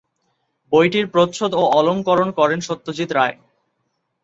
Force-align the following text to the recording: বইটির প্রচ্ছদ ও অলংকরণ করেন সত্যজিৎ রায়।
বইটির 0.71 1.05
প্রচ্ছদ 1.07 1.51
ও 1.53 1.63
অলংকরণ 1.71 2.29
করেন 2.31 2.59
সত্যজিৎ 2.59 3.09
রায়। 3.11 3.35